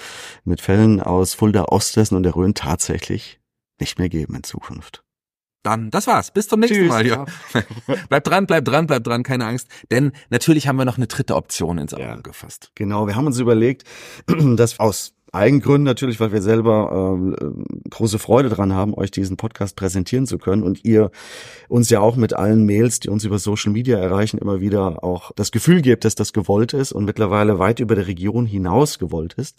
mit 0.44 0.60
Fällen 0.60 1.00
aus 1.00 1.34
Fulda, 1.34 1.64
Osthessen 1.64 2.16
und 2.16 2.22
der 2.22 2.34
Rhön 2.34 2.54
tatsächlich 2.54 3.40
nicht 3.80 3.98
mehr 3.98 4.08
geben 4.08 4.34
in 4.36 4.44
Zukunft. 4.44 5.02
Dann, 5.62 5.90
das 5.90 6.06
war's. 6.06 6.30
Bis 6.30 6.48
zum 6.48 6.60
nächsten 6.60 6.78
Tschüss. 6.78 6.88
Mal. 6.88 7.06
Ja. 7.06 7.26
bleibt 8.08 8.26
dran, 8.26 8.46
bleibt 8.46 8.66
dran, 8.66 8.86
bleibt 8.86 9.06
dran, 9.06 9.22
keine 9.22 9.46
Angst. 9.46 9.68
Denn 9.90 10.12
natürlich 10.30 10.68
haben 10.68 10.76
wir 10.76 10.84
noch 10.84 10.96
eine 10.96 11.06
dritte 11.06 11.36
Option 11.36 11.78
ins 11.78 11.92
Auge 11.92 12.02
Ja. 12.02 12.16
gefasst. 12.16 12.70
Genau, 12.74 13.06
wir 13.06 13.14
haben 13.14 13.26
uns 13.26 13.38
überlegt, 13.38 13.84
dass 14.56 14.78
aus 14.80 15.12
Eigengründen 15.32 15.84
natürlich, 15.84 16.18
weil 16.18 16.32
wir 16.32 16.42
selber 16.42 17.14
ähm, 17.14 17.36
äh, 17.38 17.88
große 17.90 18.18
Freude 18.18 18.48
dran 18.48 18.72
haben, 18.72 18.94
euch 18.94 19.12
diesen 19.12 19.36
Podcast 19.36 19.76
präsentieren 19.76 20.26
zu 20.26 20.38
können 20.38 20.64
und 20.64 20.84
ihr 20.84 21.10
uns 21.68 21.88
ja 21.88 22.00
auch 22.00 22.16
mit 22.16 22.32
allen 22.32 22.64
Mails, 22.66 22.98
die 22.98 23.10
uns 23.10 23.24
über 23.24 23.38
Social 23.38 23.70
Media 23.70 23.96
erreichen, 23.98 24.38
immer 24.38 24.60
wieder 24.60 25.04
auch 25.04 25.30
das 25.36 25.52
Gefühl 25.52 25.82
gebt, 25.82 26.04
dass 26.04 26.16
das 26.16 26.32
gewollt 26.32 26.72
ist 26.72 26.90
und 26.90 27.04
mittlerweile 27.04 27.60
weit 27.60 27.78
über 27.78 27.94
der 27.94 28.08
Region 28.08 28.44
hinaus 28.46 28.98
gewollt 28.98 29.34
ist. 29.34 29.56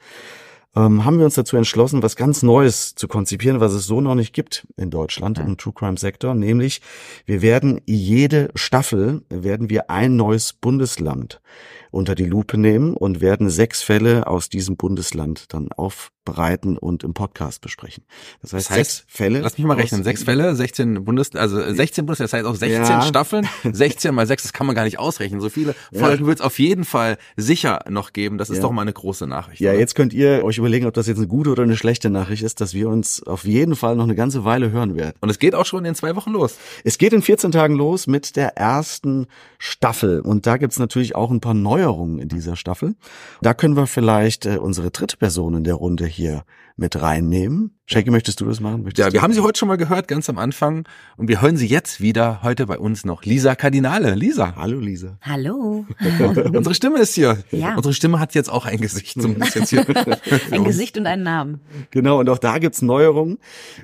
Ähm, 0.76 1.04
haben 1.04 1.18
wir 1.18 1.26
uns 1.26 1.36
dazu 1.36 1.58
entschlossen, 1.58 2.02
was 2.02 2.16
ganz 2.16 2.44
Neues 2.44 2.96
zu 2.96 3.10
konzipieren, 3.10 3.60
was 3.60 3.74
es 3.74 3.86
so 3.86 4.00
noch 4.00 4.16
nicht 4.16 4.34
gibt 4.34 4.66
in 4.78 4.90
Deutschland 4.90 5.38
im 5.38 5.58
True 5.58 5.74
Crime 5.74 5.98
Sektor, 5.98 6.34
nämlich 6.34 6.82
wir 7.26 7.42
werden 7.42 7.82
jede 7.86 8.52
Staffel 8.56 9.24
werden 9.30 9.70
wir 9.70 9.90
ein 9.90 10.16
neues 10.16 10.54
Bundesland 10.54 11.42
unter 11.92 12.16
die 12.16 12.26
Lupe 12.26 12.58
nehmen 12.58 12.94
und 12.96 13.22
werden 13.22 13.50
sechs 13.50 13.82
Fälle 13.84 14.28
aus 14.28 14.50
diesem 14.50 14.78
Bundesland 14.78 15.54
dann 15.54 15.70
aufbereiten 15.74 16.78
und 16.78 17.04
im 17.04 17.14
Podcast 17.14 17.62
besprechen. 17.62 18.04
Das 18.42 18.54
heißt, 18.54 18.70
Das 18.70 18.78
heißt, 18.78 18.92
sechs 18.98 19.06
Fälle. 19.08 19.42
Lass 19.42 19.58
mich 19.58 19.68
mal 19.68 19.76
rechnen. 19.76 20.04
Sechs 20.04 20.24
Fälle, 20.24 20.56
16 20.56 21.04
Bundes, 21.04 21.36
also 21.36 21.58
16 21.62 22.06
Bundes, 22.06 22.20
das 22.20 22.34
heißt 22.34 22.46
auch 22.46 22.56
16 22.56 22.82
Ja. 22.82 23.02
Staffeln. 23.02 23.48
16 23.72 24.16
mal 24.16 24.26
6, 24.26 24.44
das 24.44 24.54
kann 24.54 24.68
man 24.68 24.76
gar 24.76 24.86
nicht 24.86 25.00
ausrechnen. 25.00 25.42
So 25.42 25.50
viele 25.50 25.76
Folgen 25.94 26.26
wird 26.26 26.40
es 26.40 26.46
auf 26.46 26.60
jeden 26.60 26.86
Fall 26.86 27.18
sicher 27.36 27.82
noch 27.90 28.14
geben. 28.14 28.38
Das 28.38 28.50
ist 28.50 28.58
Ja. 28.58 28.64
doch 28.64 28.72
mal 28.72 28.84
eine 28.84 28.94
große 28.94 29.28
Nachricht. 29.28 29.60
Ja, 29.62 29.72
oder? 29.72 29.80
jetzt 29.80 29.96
könnt 29.96 30.14
ihr 30.14 30.44
euch 30.46 30.58
überlegen, 30.58 30.86
ob 30.88 30.94
das 30.94 31.08
jetzt 31.08 31.18
eine 31.18 31.28
gute 31.28 31.50
oder 31.52 31.64
eine 31.64 31.76
schlechte 31.76 32.10
Nachricht 32.10 32.44
ist, 32.44 32.62
dass 32.62 32.74
wir 32.74 32.88
uns 32.90 33.22
auf 33.24 33.44
jeden 33.44 33.76
Fall 33.76 33.96
noch 33.96 34.06
eine 34.06 34.16
ganze 34.16 34.46
Weile 34.46 34.72
hören 34.72 34.96
werden. 34.96 35.16
Und 35.20 35.30
es 35.30 35.40
geht 35.40 35.56
auch 35.56 35.66
schon 35.66 35.84
in 35.86 35.96
zwei 35.96 36.16
Wochen 36.16 36.32
los. 36.32 36.56
Es 36.84 36.98
geht 36.98 37.12
in 37.14 37.22
14 37.22 37.52
Tagen 37.52 37.76
los 37.76 38.08
mit 38.08 38.36
der 38.38 38.58
ersten 38.58 39.28
Staffel. 39.58 40.22
Und 40.22 40.48
da 40.48 40.58
gibt's 40.58 40.80
natürlich 40.80 41.16
auch 41.16 41.32
ein 41.32 41.42
paar 41.42 41.54
Neuerungen 41.82 42.20
in 42.20 42.30
dieser 42.30 42.56
Staffel. 42.56 42.96
Da 43.42 43.54
können 43.54 43.76
wir 43.76 43.88
vielleicht 43.88 44.46
äh, 44.46 44.58
unsere 44.58 44.92
dritte 44.92 45.18
Person 45.18 45.56
in 45.56 45.64
der 45.64 45.76
Runde 45.76 46.06
hier 46.06 46.44
mit 46.78 47.02
reinnehmen. 47.02 47.78
Shaggy, 47.86 48.10
möchtest 48.12 48.40
du 48.40 48.46
das 48.46 48.60
machen? 48.60 48.84
Möchtest 48.84 49.06
Ja, 49.06 49.14
wir 49.14 49.22
haben 49.22 49.34
sie 49.34 49.42
heute 49.42 49.60
schon 49.60 49.68
mal 49.68 49.76
gehört, 49.78 50.08
ganz 50.08 50.30
am 50.30 50.38
Anfang. 50.38 50.88
Und 51.18 51.28
wir 51.28 51.42
hören 51.42 51.58
sie 51.58 51.68
jetzt 51.68 52.02
wieder. 52.02 52.42
Heute 52.44 52.66
bei 52.68 52.78
uns 52.78 53.04
noch 53.04 53.24
Lisa 53.24 53.56
Kardinale. 53.56 54.16
Lisa. 54.16 54.56
Hallo 54.56 54.80
Lisa. 54.80 55.18
Hallo. 55.22 55.86
Unsere 56.54 56.74
Stimme 56.74 57.00
ist 57.00 57.16
hier. 57.16 57.38
Ja. 57.52 57.76
Unsere 57.76 57.94
Stimme 57.94 58.20
hat 58.20 58.34
jetzt 58.34 58.50
auch 58.50 58.66
ein 58.66 58.80
Gesicht. 58.80 59.22
Zumindest 59.22 59.56
jetzt 59.56 59.70
hier. 59.70 59.86
Ein 60.52 60.64
Gesicht 60.64 60.98
und 60.98 61.08
einen 61.08 61.24
Namen. 61.24 61.62
Genau, 61.92 62.20
und 62.20 62.30
auch 62.30 62.38
da 62.38 62.60
gibt's 62.60 62.82
Neuerungen. 62.82 63.40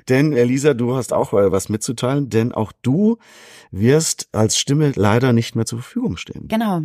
Denn, 0.08 0.32
äh, 0.32 0.44
Lisa, 0.44 0.74
du 0.74 0.96
hast 0.96 1.12
auch 1.12 1.32
äh, 1.32 1.52
was 1.52 1.68
mitzuteilen, 1.68 2.30
denn 2.30 2.52
auch 2.52 2.72
du 2.82 3.18
wirst 3.70 4.28
als 4.32 4.58
Stimme 4.58 4.92
leider 4.94 5.32
nicht 5.32 5.56
mehr 5.56 5.66
zur 5.66 5.80
Verfügung 5.80 6.16
stehen. 6.16 6.48
Genau. 6.48 6.82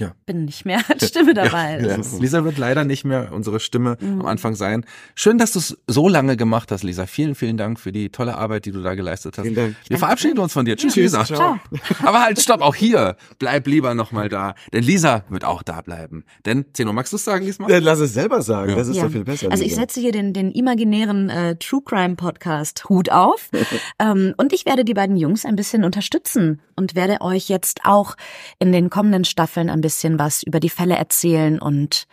Ja. 0.00 0.06
Ja. 0.08 0.12
Bin 0.26 0.44
nicht 0.44 0.64
mehr 0.64 0.80
als 0.88 1.06
Stimme 1.08 1.34
dabei. 1.34 1.78
Ja, 1.80 1.94
ist- 1.94 2.20
Lisa 2.20 2.42
wird 2.44 2.58
leider 2.58 2.82
nicht 2.84 3.04
mehr 3.04 3.30
unsere 3.32 3.60
Stimme 3.60 3.96
Mhm. 4.00 4.20
am 4.22 4.26
Anfang 4.26 4.56
sein. 4.56 4.84
Schön, 5.14 5.38
dass 5.38 5.52
du 5.52 5.60
es 5.60 5.78
so 5.86 6.08
lange 6.08 6.36
gemacht 6.36 6.72
hast, 6.72 6.82
Lisa. 6.82 7.06
Vielen, 7.06 7.36
vielen 7.36 7.56
Dank 7.56 7.78
für 7.78 7.92
die 7.92 8.08
tolle 8.10 8.36
Arbeit, 8.36 8.64
die 8.64 8.72
du 8.72 8.82
da 8.82 8.94
geleistet 8.96 9.38
hast. 9.38 9.44
Vielen 9.44 9.54
Dank. 9.54 9.76
Wir 9.88 9.98
verabschieden 9.98 10.40
uns 10.40 10.52
von 10.52 10.64
dir. 10.64 10.76
Tschüss, 10.76 10.94
Tschüss, 10.94 11.12
Lisa. 11.12 11.24
ciao. 11.24 11.58
Aber 12.02 12.22
halt, 12.22 12.40
stopp, 12.40 12.60
auch 12.60 12.74
hier. 12.74 13.16
Bleib 13.38 13.68
lieber 13.68 13.94
nochmal 13.94 14.28
da. 14.28 14.54
Denn 14.72 14.82
Lisa 14.82 15.22
wird 15.28 15.44
auch 15.44 15.62
da 15.62 15.80
bleiben. 15.80 16.24
Denn, 16.44 16.64
Zeno, 16.72 16.92
magst 16.92 17.12
du 17.12 17.16
es 17.16 17.24
sagen 17.24 17.44
diesmal? 17.44 17.70
Äh, 17.70 17.78
Lass 17.78 18.00
es 18.00 18.14
selber 18.14 18.42
sagen, 18.42 18.70
Ja. 18.70 18.76
das 18.76 18.88
ist 18.88 18.96
Ja. 18.96 19.04
doch 19.04 19.12
viel 19.12 19.24
besser. 19.24 19.50
Also 19.52 19.62
ich 19.62 19.70
Lisa. 19.70 19.82
setze 19.82 20.00
hier 20.00 20.10
den, 20.12 20.32
den 20.32 20.50
imaginären 20.50 21.30
äh, 21.30 21.54
True 21.56 21.82
Crime 21.84 22.16
Podcast 22.16 22.88
Hut 22.88 23.10
auf 23.10 23.48
ähm, 24.00 24.34
und 24.38 24.52
ich 24.52 24.66
werde 24.66 24.84
die 24.84 24.94
beiden 24.94 25.16
Jungs 25.16 25.44
ein 25.44 25.54
bisschen 25.54 25.84
unterstützen 25.84 26.60
und 26.74 26.96
werde 26.96 27.20
euch 27.20 27.48
jetzt 27.48 27.82
auch 27.84 28.16
in 28.58 28.72
den 28.72 28.90
kommenden 28.90 29.24
Staffeln 29.24 29.70
ein 29.70 29.80
bisschen 29.84 30.18
was 30.18 30.42
über 30.42 30.60
die 30.60 30.70
Fälle 30.70 30.94
erzählen 30.96 31.60
und 31.60 32.06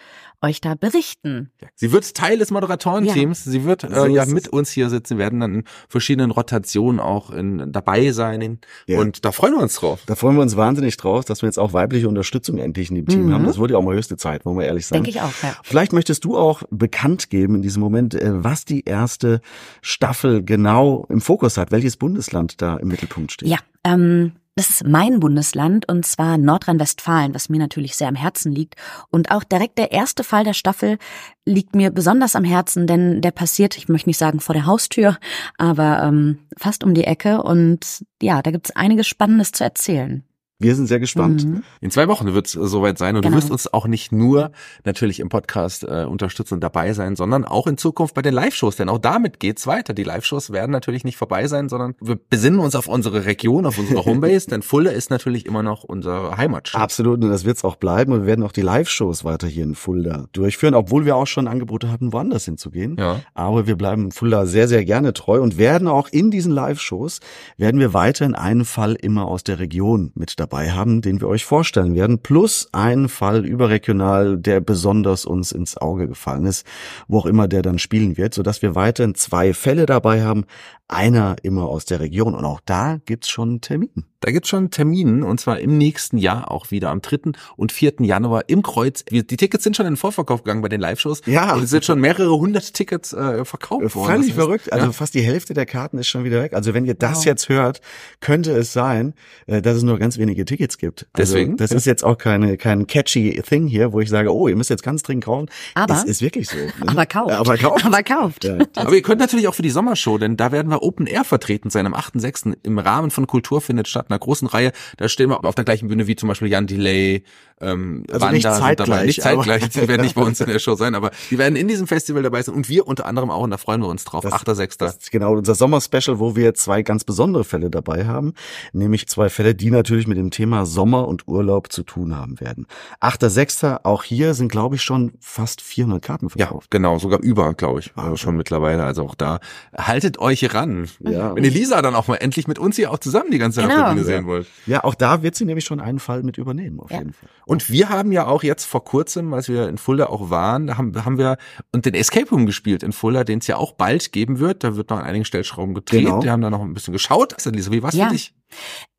euch 0.43 0.59
da 0.59 0.73
berichten. 0.73 1.51
Sie 1.75 1.91
wird 1.91 2.15
Teil 2.15 2.39
des 2.39 2.49
Moderatorenteams. 2.49 3.43
Sie 3.43 3.63
wird 3.63 3.83
äh, 3.83 3.93
So 3.93 4.05
ja 4.07 4.25
mit 4.25 4.47
uns 4.47 4.71
hier 4.71 4.89
sitzen, 4.89 5.19
werden 5.19 5.39
dann 5.39 5.53
in 5.53 5.63
verschiedenen 5.87 6.31
Rotationen 6.31 6.99
auch 6.99 7.29
in, 7.29 7.71
dabei 7.71 8.11
sein. 8.11 8.59
Ja. 8.87 8.99
Und 8.99 9.23
da 9.23 9.31
freuen 9.31 9.53
wir 9.53 9.61
uns 9.61 9.75
drauf. 9.75 9.99
Da 10.07 10.15
freuen 10.15 10.35
wir 10.35 10.41
uns 10.41 10.57
wahnsinnig 10.57 10.97
drauf, 10.97 11.25
dass 11.25 11.43
wir 11.43 11.47
jetzt 11.47 11.59
auch 11.59 11.73
weibliche 11.73 12.09
Unterstützung 12.09 12.57
endlich 12.57 12.89
in 12.89 12.95
dem 12.95 13.05
Team 13.05 13.27
Mhm. 13.27 13.33
haben. 13.35 13.45
Das 13.45 13.59
wurde 13.59 13.73
ja 13.73 13.79
auch 13.79 13.83
mal 13.83 13.95
höchste 13.95 14.17
Zeit, 14.17 14.43
wollen 14.45 14.57
wir 14.57 14.65
ehrlich 14.65 14.87
sagen. 14.87 15.03
Denke 15.03 15.15
ich 15.17 15.21
auch, 15.23 15.43
ja. 15.43 15.55
Vielleicht 15.63 15.93
möchtest 15.93 16.25
du 16.25 16.35
auch 16.35 16.63
bekannt 16.71 17.29
geben 17.29 17.55
in 17.55 17.61
diesem 17.61 17.81
Moment, 17.81 18.15
äh, 18.15 18.43
was 18.43 18.65
die 18.65 18.83
erste 18.83 19.41
Staffel 19.83 20.43
genau 20.43 21.05
im 21.09 21.21
Fokus 21.21 21.57
hat, 21.57 21.71
welches 21.71 21.97
Bundesland 21.97 22.61
da 22.63 22.77
im 22.77 22.87
Mittelpunkt 22.87 23.31
steht. 23.31 23.47
Ja, 23.47 23.59
ähm, 23.83 24.31
das 24.55 24.69
ist 24.69 24.85
mein 24.85 25.19
Bundesland 25.19 25.87
und 25.87 26.05
zwar 26.05 26.37
Nordrhein-Westfalen, 26.37 27.33
was 27.33 27.49
mir 27.49 27.59
natürlich 27.59 27.95
sehr 27.95 28.09
am 28.09 28.15
Herzen 28.15 28.51
liegt. 28.51 28.75
Und 29.09 29.31
auch 29.31 29.43
direkt 29.43 29.77
der 29.77 29.91
erste 29.91 30.23
Fall 30.23 30.43
der 30.43 30.53
Staffel 30.53 30.97
liegt 31.45 31.75
mir 31.75 31.91
besonders 31.91 32.35
am 32.35 32.43
Herzen, 32.43 32.85
denn 32.85 33.21
der 33.21 33.31
passiert, 33.31 33.77
ich 33.77 33.87
möchte 33.87 34.09
nicht 34.09 34.17
sagen 34.17 34.39
vor 34.39 34.53
der 34.53 34.65
Haustür, 34.65 35.17
aber 35.57 36.03
ähm, 36.03 36.39
fast 36.57 36.83
um 36.83 36.93
die 36.93 37.05
Ecke. 37.05 37.41
Und 37.41 38.03
ja, 38.21 38.41
da 38.41 38.51
gibt's 38.51 38.75
einiges 38.75 39.07
Spannendes 39.07 39.51
zu 39.53 39.63
erzählen. 39.63 40.23
Wir 40.61 40.75
sind 40.75 40.87
sehr 40.87 40.99
gespannt. 40.99 41.45
Mhm. 41.45 41.63
In 41.79 41.91
zwei 41.91 42.07
Wochen 42.07 42.33
wird 42.33 42.45
es 42.47 42.53
soweit 42.53 42.97
sein 42.97 43.15
und 43.15 43.23
Genau. 43.23 43.35
du 43.35 43.41
wirst 43.41 43.51
uns 43.51 43.71
auch 43.73 43.87
nicht 43.87 44.11
nur 44.11 44.51
natürlich 44.85 45.19
im 45.19 45.29
Podcast 45.29 45.83
äh, 45.83 46.05
unterstützen 46.05 46.55
und 46.55 46.61
dabei 46.61 46.93
sein, 46.93 47.15
sondern 47.15 47.45
auch 47.45 47.65
in 47.67 47.77
Zukunft 47.77 48.13
bei 48.13 48.21
den 48.21 48.33
Live-Shows, 48.33 48.75
denn 48.75 48.89
auch 48.89 48.99
damit 48.99 49.39
geht's 49.39 49.65
weiter. 49.65 49.93
Die 49.93 50.03
Live-Shows 50.03 50.51
werden 50.51 50.71
natürlich 50.71 51.03
nicht 51.03 51.17
vorbei 51.17 51.47
sein, 51.47 51.67
sondern 51.67 51.95
wir 51.99 52.15
besinnen 52.29 52.59
uns 52.59 52.75
auf 52.75 52.87
unsere 52.87 53.25
Region, 53.25 53.65
auf 53.65 53.77
unsere 53.79 54.05
Homebase, 54.05 54.47
denn 54.51 54.61
Fulda 54.61 54.91
ist 54.91 55.09
natürlich 55.09 55.45
immer 55.45 55.63
noch 55.63 55.83
unsere 55.83 56.37
Heimatstadt. 56.37 56.81
Absolut, 56.81 57.23
und 57.23 57.29
das 57.29 57.43
wird 57.45 57.57
es 57.57 57.63
auch 57.63 57.75
bleiben. 57.77 58.11
Und 58.13 58.21
wir 58.21 58.27
werden 58.27 58.43
auch 58.43 58.51
die 58.51 58.61
Live-Shows 58.61 59.23
weiter 59.25 59.47
hier 59.47 59.63
in 59.63 59.75
Fulda 59.75 60.25
durchführen, 60.33 60.75
obwohl 60.75 61.05
wir 61.05 61.15
auch 61.15 61.27
schon 61.27 61.47
Angebote 61.47 61.91
hatten, 61.91 62.13
woanders 62.13 62.45
hinzugehen. 62.45 62.97
Ja. 62.99 63.21
Aber 63.33 63.65
wir 63.65 63.75
bleiben 63.75 64.11
Fulda 64.11 64.45
sehr, 64.45 64.67
sehr 64.67 64.85
gerne 64.85 65.13
treu 65.13 65.41
und 65.41 65.57
werden 65.57 65.87
auch 65.87 66.07
in 66.09 66.29
diesen 66.29 66.51
Live-Shows, 66.51 67.19
werden 67.57 67.79
wir 67.79 67.93
weiterhin 67.93 68.35
einen 68.35 68.65
Fall 68.65 68.93
immer 68.95 69.25
aus 69.25 69.43
der 69.43 69.59
Region 69.59 70.11
mit 70.15 70.39
dabei 70.39 70.50
haben, 70.51 71.01
den 71.01 71.21
wir 71.21 71.27
euch 71.27 71.45
vorstellen 71.45 71.95
werden, 71.95 72.19
plus 72.19 72.67
einen 72.73 73.09
Fall 73.09 73.45
überregional, 73.45 74.37
der 74.37 74.59
besonders 74.59 75.25
uns 75.25 75.51
ins 75.51 75.77
Auge 75.77 76.07
gefallen 76.07 76.45
ist, 76.45 76.65
wo 77.07 77.19
auch 77.19 77.25
immer 77.25 77.47
der 77.47 77.61
dann 77.61 77.79
spielen 77.79 78.17
wird, 78.17 78.33
sodass 78.33 78.61
wir 78.61 78.75
weiterhin 78.75 79.15
zwei 79.15 79.53
Fälle 79.53 79.85
dabei 79.85 80.23
haben, 80.23 80.45
einer 80.87 81.37
immer 81.43 81.63
aus 81.69 81.85
der 81.85 82.01
Region. 82.01 82.35
Und 82.35 82.43
auch 82.43 82.59
da 82.65 82.99
gibt's 83.05 83.29
schon 83.29 83.49
einen 83.49 83.61
Termin. 83.61 84.05
Da 84.19 84.31
gibt's 84.31 84.49
schon 84.49 84.69
Termine 84.69 85.25
und 85.25 85.39
zwar 85.39 85.59
im 85.59 85.77
nächsten 85.77 86.17
Jahr 86.17 86.51
auch 86.51 86.69
wieder 86.69 86.89
am 86.91 87.01
3. 87.01 87.31
und 87.55 87.71
4. 87.71 87.93
Januar 88.01 88.43
im 88.49 88.61
Kreuz. 88.61 89.03
Die 89.05 89.23
Tickets 89.23 89.63
sind 89.63 89.75
schon 89.75 89.85
in 89.87 89.93
den 89.93 89.97
Vorverkauf 89.97 90.43
gegangen 90.43 90.61
bei 90.61 90.69
den 90.69 90.79
Live-Shows. 90.81 91.21
Ja. 91.25 91.55
Und 91.55 91.63
es 91.63 91.69
sind 91.71 91.85
schon 91.85 91.99
mehrere 91.99 92.37
hundert 92.37 92.73
Tickets 92.73 93.13
äh, 93.13 93.45
verkauft 93.45 93.81
worden. 93.81 93.89
Völlig 93.89 94.07
Das 94.07 94.25
heißt, 94.27 94.35
verrückt. 94.35 94.73
Also 94.73 94.85
ja. 94.87 94.91
fast 94.91 95.13
die 95.15 95.21
Hälfte 95.21 95.53
der 95.53 95.65
Karten 95.65 95.97
ist 95.97 96.07
schon 96.07 96.23
wieder 96.23 96.41
weg. 96.43 96.53
Also 96.53 96.73
wenn 96.73 96.85
ihr 96.85 96.93
das 96.93 97.19
Wow. 97.19 97.25
jetzt 97.25 97.49
hört, 97.49 97.81
könnte 98.19 98.51
es 98.51 98.73
sein, 98.73 99.13
äh, 99.47 99.61
dass 99.61 99.77
es 99.77 99.83
nur 99.83 99.97
ganz 99.97 100.17
wenige 100.17 100.40
Tickets 100.45 100.77
gibt. 100.77 101.07
Also 101.13 101.33
Deswegen? 101.33 101.57
Das 101.57 101.71
ist 101.71 101.85
jetzt 101.85 102.03
auch 102.03 102.17
keine 102.17 102.57
kein 102.57 102.87
catchy 102.87 103.41
Thing 103.47 103.67
hier, 103.67 103.93
wo 103.93 103.99
ich 103.99 104.09
sage, 104.09 104.33
oh, 104.33 104.47
ihr 104.47 104.55
müsst 104.55 104.69
jetzt 104.69 104.83
ganz 104.83 105.03
dringend 105.03 105.25
kaufen. 105.25 105.47
Aber- 105.75 105.93
es 105.93 106.03
ist 106.03 106.21
wirklich 106.21 106.47
so. 106.49 106.57
ne? 106.57 106.71
Aber 106.87 107.05
kauft. 107.05 107.31
Aber 107.33 107.57
kauft. 107.57 107.85
Aber 107.85 108.03
kauft. 108.03 108.43
Ja. 108.43 108.57
Aber 108.75 108.93
ihr 108.93 109.01
könnt 109.01 109.19
natürlich 109.19 109.47
auch 109.47 109.53
für 109.55 109.61
die 109.61 109.69
Sommershow, 109.69 110.17
denn 110.17 110.37
da 110.37 110.51
werden 110.51 110.69
wir 110.71 110.81
Open 110.83 111.07
Air 111.07 111.23
vertreten 111.23 111.69
sein 111.69 111.85
am 111.85 111.93
8.6. 111.93 112.55
im 112.63 112.79
Rahmen 112.79 113.11
von 113.11 113.27
Kultur 113.27 113.61
findet 113.61 113.87
statt, 113.87 114.07
einer 114.09 114.19
großen 114.19 114.47
Reihe. 114.47 114.71
Da 114.97 115.07
stehen 115.09 115.29
wir 115.29 115.43
auf 115.43 115.55
der 115.55 115.65
gleichen 115.65 115.87
Bühne 115.87 116.07
wie 116.07 116.15
zum 116.15 116.29
Beispiel 116.29 116.47
Jan 116.49 116.67
Delay, 116.67 117.23
ähm, 117.59 118.03
Also 118.09 118.21
Wanda 118.21 118.31
nicht 118.33 118.43
sind 118.43 118.53
zeitgleich, 118.55 118.87
dabei. 118.89 119.05
Nicht 119.05 119.21
zeitgleich, 119.21 119.69
die 119.69 119.87
werden 119.87 120.01
nicht 120.01 120.15
bei 120.15 120.23
uns 120.23 120.39
in 120.41 120.47
der 120.47 120.59
Show 120.59 120.75
sein, 120.75 120.95
aber 120.95 121.11
die 121.29 121.37
werden 121.37 121.55
in 121.55 121.67
diesem 121.67 121.87
Festival 121.87 122.23
dabei 122.23 122.41
sein 122.41 122.55
und 122.55 122.69
wir 122.69 122.87
unter 122.87 123.05
anderem 123.05 123.29
auch 123.29 123.43
und 123.43 123.51
da 123.51 123.57
freuen 123.57 123.81
wir 123.81 123.87
uns 123.87 124.03
drauf. 124.03 124.23
Das- 124.23 124.33
8.6. 124.33 124.77
Das 124.79 124.95
ist 124.95 125.11
genau 125.11 125.33
unser 125.37 125.55
Sommerspecial, 125.55 126.19
wo 126.19 126.35
wir 126.35 126.53
zwei 126.53 126.81
ganz 126.81 127.03
besondere 127.03 127.43
Fälle 127.43 127.69
dabei 127.69 128.05
haben, 128.05 128.33
nämlich 128.73 129.07
zwei 129.07 129.29
Fälle, 129.29 129.53
die 129.55 129.69
natürlich 129.71 130.07
mit 130.07 130.17
dem 130.21 130.31
Thema 130.31 130.65
Sommer 130.65 131.07
und 131.07 131.27
Urlaub 131.27 131.71
zu 131.71 131.83
tun 131.83 132.15
haben 132.15 132.39
werden. 132.39 132.67
8.6. 133.01 133.79
Auch 133.83 134.03
hier 134.03 134.33
sind, 134.33 134.51
glaube 134.51 134.75
ich, 134.75 134.81
schon 134.81 135.13
fast 135.19 135.61
400 135.61 136.01
Karten 136.01 136.27
Ja, 136.35 136.45
verkauft. 136.47 136.71
genau, 136.71 136.97
sogar 136.99 137.19
über, 137.21 137.53
glaube 137.53 137.79
ich, 137.79 137.91
äh, 137.97 138.15
schon 138.17 138.37
mittlerweile. 138.37 138.83
Also 138.83 139.03
auch 139.03 139.15
da 139.15 139.39
haltet 139.77 140.19
euch 140.19 140.53
ran. 140.53 140.87
Ja. 140.99 141.35
Wenn 141.35 141.43
ihr 141.43 141.51
Lisa 141.51 141.81
dann 141.81 141.95
auch 141.95 142.07
mal 142.07 142.15
endlich 142.15 142.47
mit 142.47 142.59
uns 142.59 142.75
hier 142.75 142.91
auch 142.91 142.99
zusammen 142.99 143.31
die 143.31 143.37
ganze 143.37 143.61
Genau. 143.61 143.89
Bühne 143.89 144.03
sehen 144.03 144.25
wollt. 144.27 144.47
Ja, 144.65 144.83
auch 144.83 144.95
da 144.95 145.23
wird 145.23 145.35
sie 145.35 145.45
nämlich 145.45 145.65
schon 145.65 145.79
einen 145.79 145.99
Fall 145.99 146.23
mit 146.23 146.37
übernehmen, 146.37 146.79
auf 146.79 146.91
Ja. 146.91 146.99
jeden 146.99 147.13
Fall. 147.13 147.29
Und 147.45 147.69
wir 147.69 147.89
haben 147.89 148.11
ja 148.11 148.27
auch 148.27 148.43
jetzt 148.43 148.65
vor 148.65 148.83
kurzem, 148.83 149.33
als 149.33 149.49
wir 149.49 149.67
in 149.67 149.77
Fulda 149.77 150.05
auch 150.07 150.29
waren, 150.29 150.67
da 150.67 150.77
haben, 150.77 150.93
haben 151.03 151.17
wir 151.17 151.37
und 151.73 151.85
den 151.85 151.93
Escape 151.95 152.29
Room 152.29 152.45
gespielt 152.45 152.83
in 152.83 152.91
Fulda, 152.93 153.23
den 153.23 153.39
es 153.39 153.47
ja 153.47 153.57
auch 153.57 153.73
bald 153.73 154.11
geben 154.11 154.39
wird. 154.39 154.63
Da 154.63 154.75
wird 154.75 154.89
noch 154.89 154.97
an 154.99 155.03
einigen 155.05 155.25
Stellschrauben 155.25 155.73
gedreht. 155.73 156.05
Genau. 156.05 156.23
Wir 156.23 156.31
haben 156.31 156.41
da 156.41 156.49
noch 156.49 156.61
ein 156.61 156.73
bisschen 156.73 156.93
geschaut. 156.93 157.33
Also 157.33 157.49
Lisa, 157.49 157.71
wie 157.71 157.83
war's 157.83 157.95
Ja. 157.95 158.05
für 158.07 158.13
dich? 158.13 158.33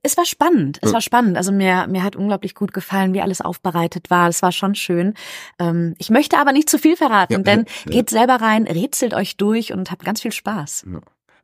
Es 0.02 0.16
war 0.16 0.24
spannend, 0.26 0.78
es 0.82 0.92
war 0.92 1.00
spannend. 1.00 1.36
Also 1.36 1.52
mir, 1.52 1.86
mir 1.88 2.02
hat 2.02 2.16
unglaublich 2.16 2.56
gut 2.56 2.72
gefallen, 2.72 3.14
wie 3.14 3.20
alles 3.20 3.40
aufbereitet 3.40 4.10
war. 4.10 4.28
Es 4.28 4.42
war 4.42 4.50
schon 4.50 4.74
schön. 4.74 5.14
Ähm, 5.60 5.94
ich 5.98 6.10
möchte 6.10 6.38
aber 6.38 6.52
nicht 6.52 6.68
zu 6.68 6.78
viel 6.78 6.96
verraten, 6.96 7.32
Ja, 7.34 7.38
denn 7.38 7.66
ja. 7.84 7.92
geht 7.92 8.10
selber 8.10 8.36
rein, 8.36 8.64
rätselt 8.64 9.14
euch 9.14 9.36
durch 9.36 9.72
und 9.72 9.92
habt 9.92 10.04
ganz 10.04 10.20
viel 10.20 10.32
Spaß. 10.32 10.86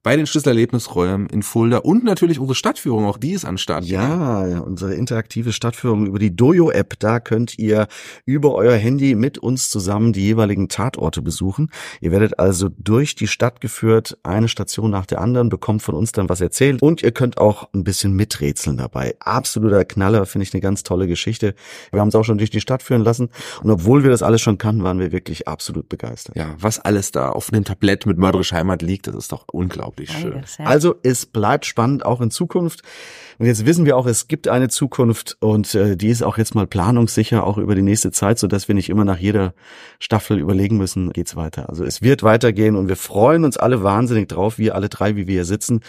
Bei 0.08 0.16
den 0.16 0.26
Schlüsselerlebnisräumen 0.26 1.26
in 1.26 1.42
Fulda 1.42 1.76
und 1.76 2.02
natürlich 2.02 2.38
unsere 2.38 2.54
Stadtführung, 2.54 3.04
auch 3.04 3.18
die 3.18 3.32
ist 3.32 3.44
an 3.44 3.58
Start. 3.58 3.84
Ja, 3.84 4.58
unsere 4.60 4.94
interaktive 4.94 5.52
Stadtführung 5.52 6.06
über 6.06 6.18
die 6.18 6.34
Dojo-App, 6.34 6.98
da 6.98 7.20
könnt 7.20 7.58
ihr 7.58 7.88
über 8.24 8.54
euer 8.54 8.74
Handy 8.74 9.14
mit 9.14 9.36
uns 9.36 9.68
zusammen 9.68 10.14
die 10.14 10.22
jeweiligen 10.22 10.70
Tatorte 10.70 11.20
besuchen. 11.20 11.70
Ihr 12.00 12.10
werdet 12.10 12.38
also 12.38 12.70
durch 12.78 13.16
die 13.16 13.26
Stadt 13.26 13.60
geführt, 13.60 14.16
eine 14.22 14.48
Station 14.48 14.90
nach 14.90 15.04
der 15.04 15.20
anderen, 15.20 15.50
bekommt 15.50 15.82
von 15.82 15.94
uns 15.94 16.12
dann 16.12 16.30
was 16.30 16.40
erzählt 16.40 16.80
und 16.80 17.02
ihr 17.02 17.12
könnt 17.12 17.36
auch 17.36 17.68
ein 17.74 17.84
bisschen 17.84 18.14
miträtseln 18.14 18.78
dabei. 18.78 19.14
Absoluter 19.20 19.84
Knaller, 19.84 20.24
finde 20.24 20.44
ich 20.44 20.54
eine 20.54 20.62
ganz 20.62 20.84
tolle 20.84 21.06
Geschichte. 21.06 21.54
Wir 21.90 22.00
haben 22.00 22.08
es 22.08 22.14
auch 22.14 22.24
schon 22.24 22.38
durch 22.38 22.48
die 22.48 22.62
Stadt 22.62 22.82
führen 22.82 23.04
lassen 23.04 23.28
und 23.62 23.70
obwohl 23.70 24.04
wir 24.04 24.10
das 24.10 24.22
alles 24.22 24.40
schon 24.40 24.56
kannten, 24.56 24.84
waren 24.84 25.00
wir 25.00 25.12
wirklich 25.12 25.46
absolut 25.46 25.90
begeistert. 25.90 26.34
Ja, 26.34 26.54
was 26.58 26.78
alles 26.78 27.12
da 27.12 27.28
auf 27.28 27.50
dem 27.50 27.64
Tablett 27.64 28.06
mit 28.06 28.16
Mörderisch 28.16 28.54
Heimat 28.54 28.80
liegt, 28.80 29.06
das 29.06 29.14
ist 29.14 29.32
doch 29.32 29.44
unglaublich 29.52 29.97
schön. 30.06 30.42
Also 30.58 30.96
es 31.02 31.26
bleibt 31.26 31.66
spannend 31.66 32.04
auch 32.04 32.20
in 32.20 32.30
Zukunft. 32.30 32.82
Und 33.38 33.46
jetzt 33.46 33.66
wissen 33.66 33.84
wir 33.84 33.96
auch, 33.96 34.06
es 34.06 34.26
gibt 34.26 34.48
eine 34.48 34.68
Zukunft 34.68 35.36
und 35.40 35.72
äh, 35.74 35.96
die 35.96 36.08
ist 36.08 36.22
auch 36.22 36.38
jetzt 36.38 36.56
mal 36.56 36.66
planungssicher, 36.66 37.44
auch 37.44 37.56
über 37.56 37.76
die 37.76 37.82
nächste 37.82 38.10
Zeit, 38.10 38.38
so 38.38 38.48
dass 38.48 38.66
wir 38.66 38.74
nicht 38.74 38.88
immer 38.88 39.04
nach 39.04 39.18
jeder 39.18 39.54
Staffel 40.00 40.38
überlegen 40.38 40.76
müssen, 40.76 41.12
geht's 41.12 41.36
weiter. 41.36 41.68
Also 41.68 41.84
es 41.84 42.02
wird 42.02 42.24
weitergehen 42.24 42.74
und 42.74 42.88
wir 42.88 42.96
freuen 42.96 43.44
uns 43.44 43.56
alle 43.56 43.84
wahnsinnig 43.84 44.28
drauf, 44.28 44.58
wir 44.58 44.74
alle 44.74 44.88
drei, 44.88 45.14
wie 45.14 45.28
wir 45.28 45.34
hier 45.34 45.44
sitzen, 45.44 45.80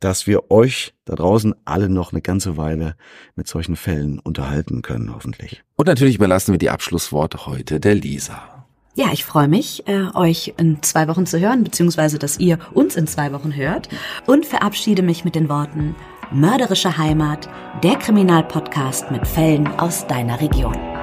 dass 0.00 0.26
wir 0.26 0.50
euch 0.50 0.94
da 1.04 1.14
draußen 1.14 1.54
alle 1.66 1.90
noch 1.90 2.12
eine 2.12 2.22
ganze 2.22 2.56
Weile 2.56 2.96
mit 3.36 3.48
solchen 3.48 3.76
Fällen 3.76 4.18
unterhalten 4.18 4.80
können, 4.80 5.14
hoffentlich. 5.14 5.62
Und 5.76 5.88
natürlich 5.88 6.16
überlassen 6.16 6.52
wir 6.52 6.58
die 6.58 6.70
Abschlussworte 6.70 7.44
heute 7.44 7.80
der 7.80 7.96
Lisa. 7.96 8.53
Ja, 8.96 9.06
ich 9.12 9.24
freue 9.24 9.48
mich, 9.48 9.88
äh, 9.88 10.06
euch 10.14 10.54
in 10.56 10.80
zwei 10.82 11.08
Wochen 11.08 11.26
zu 11.26 11.40
hören, 11.40 11.64
beziehungsweise 11.64 12.20
dass 12.20 12.38
ihr 12.38 12.60
uns 12.74 12.94
in 12.94 13.08
zwei 13.08 13.32
Wochen 13.32 13.56
hört 13.56 13.88
und 14.26 14.46
verabschiede 14.46 15.02
mich 15.02 15.24
mit 15.24 15.34
den 15.34 15.48
Worten 15.48 15.96
Mörderische 16.30 16.96
Heimat, 16.96 17.48
der 17.82 17.96
Kriminalpodcast 17.96 19.10
mit 19.10 19.26
Fällen 19.26 19.66
aus 19.78 20.06
deiner 20.06 20.40
Region. 20.40 20.93